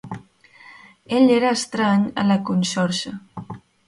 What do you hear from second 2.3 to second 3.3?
la conxorxa.